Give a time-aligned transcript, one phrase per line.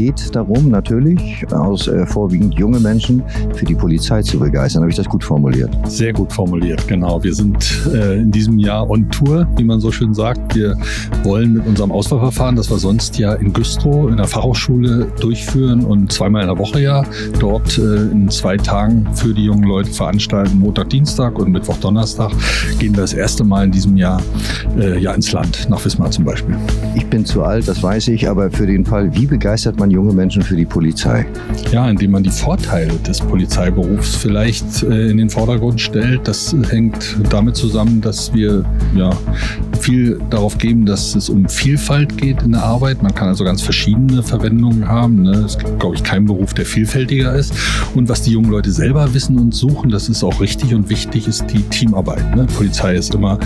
[0.00, 3.22] geht darum, natürlich aus äh, vorwiegend junge Menschen
[3.52, 4.80] für die Polizei zu begeistern.
[4.82, 5.76] Habe ich das gut formuliert?
[5.84, 7.22] Sehr gut formuliert, genau.
[7.22, 10.54] Wir sind äh, in diesem Jahr on Tour, wie man so schön sagt.
[10.54, 10.74] Wir
[11.22, 16.10] wollen mit unserem Auswahlverfahren, das wir sonst ja in Güstrow in der Fachhochschule durchführen und
[16.10, 17.04] zweimal in der Woche ja
[17.38, 22.32] dort äh, in zwei Tagen für die jungen Leute veranstalten, Montag, Dienstag und Mittwoch, Donnerstag,
[22.78, 24.22] gehen wir das erste Mal in diesem Jahr
[24.78, 26.56] äh, ja ins Land, nach Wismar zum Beispiel.
[26.94, 30.12] Ich bin zu alt, das weiß ich, aber für den Fall, wie begeistert man junge
[30.12, 31.26] Menschen für die Polizei?
[31.72, 36.26] Ja, indem man die Vorteile des Polizeiberufs vielleicht äh, in den Vordergrund stellt.
[36.26, 38.64] Das hängt damit zusammen, dass wir
[38.94, 39.10] ja
[39.80, 43.02] viel darauf geben, dass es um Vielfalt geht in der Arbeit.
[43.02, 45.22] Man kann also ganz verschiedene Verwendungen haben.
[45.22, 45.32] Ne?
[45.46, 47.54] Es gibt, glaube ich, keinen Beruf, der vielfältiger ist.
[47.94, 51.26] Und was die jungen Leute selber wissen und suchen, das ist auch richtig und wichtig,
[51.26, 52.36] ist die Teamarbeit.
[52.36, 52.46] Ne?
[52.56, 53.38] Polizei ist immer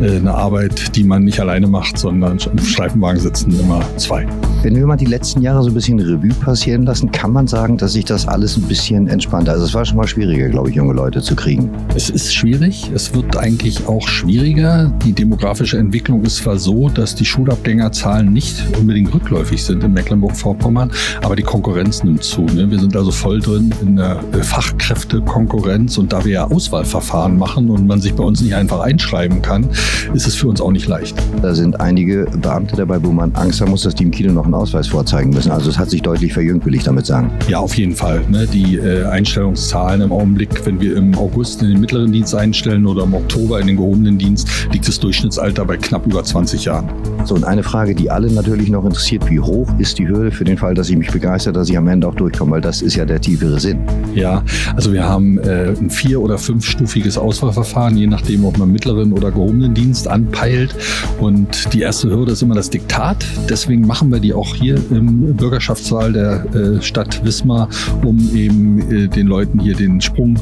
[0.00, 4.26] äh, eine Arbeit, die man nicht alleine macht, sondern im Streifenwagen sitzen immer zwei.
[4.62, 7.76] Wenn wir mal die letzten Jahre so ein bisschen Revue passieren lassen, kann man sagen,
[7.76, 9.52] dass sich das alles ein bisschen entspannter.
[9.52, 11.70] Also es war schon mal schwieriger, glaube ich, junge Leute zu kriegen.
[11.94, 12.90] Es ist schwierig.
[12.94, 14.90] Es wird eigentlich auch schwieriger.
[15.04, 20.90] Die demografische Entwicklung ist zwar so, dass die Schulabgängerzahlen nicht unbedingt rückläufig sind in Mecklenburg-Vorpommern,
[21.22, 22.42] aber die Konkurrenz nimmt zu.
[22.42, 22.70] Ne?
[22.70, 27.68] Wir sind also voll drin in der äh, Fachkräftekonkurrenz und da wir ja Auswahlverfahren machen
[27.68, 29.68] und man sich bei uns nicht einfach einschreiben kann,
[30.14, 31.14] ist es für uns auch nicht leicht.
[31.42, 34.44] Da sind einige Beamte dabei, wo man Angst haben muss, dass die im Kino noch
[34.44, 35.50] einen Ausweis vorzeigen müssen.
[35.50, 37.32] Also es hat sich deutlich verjüngt, will ich damit sagen.
[37.48, 38.22] Ja, auf jeden Fall.
[38.28, 38.46] Ne?
[38.46, 43.02] Die äh, Einstellungszahlen im Augenblick, wenn wir im August in den mittleren Dienst einstellen oder
[43.02, 46.88] im Oktober in den gehobenen Dienst, liegt das Durchschnittsalter bei knapp über 20 Jahren.
[47.24, 50.44] So, und eine Frage, die alle natürlich noch interessiert, wie hoch ist die Hürde für
[50.44, 52.94] den Fall, dass ich mich begeistert, dass ich am Ende auch durchkomme, weil das ist
[52.94, 53.78] ja der tiefere Sinn.
[54.14, 54.44] Ja,
[54.76, 59.32] also wir haben äh, ein vier- oder fünfstufiges Auswahlverfahren, je nachdem, ob man mittleren oder
[59.32, 60.76] gehobenen Dienst anpeilt.
[61.18, 63.24] Und die erste Hürde ist immer das Diktat.
[63.48, 67.68] Deswegen machen wir die auch hier im Bürgerschaftssaal der äh, Stadt Wismar,
[68.02, 70.36] um eben äh, den Leuten hier den Sprung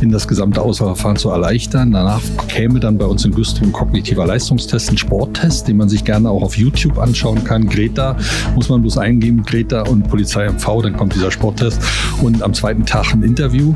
[0.00, 1.90] in das gesamte Auswahlverfahren zu erleichtern.
[1.90, 6.04] Danach käme dann bei uns in Güstrow ein kognitiver Leistungstest, ein Sporttest, den man sich
[6.04, 7.66] gerne auch auf YouTube anschauen kann.
[7.66, 8.16] Greta
[8.54, 11.82] muss man bloß eingeben, Greta und Polizei MV, dann kommt dieser Sporttest.
[12.22, 13.74] Und am zweiten Tag ein Interview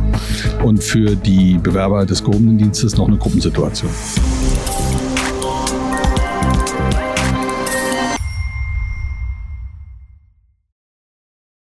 [0.62, 3.90] und für die Bewerber des gehobenen Dienstes noch eine Gruppensituation.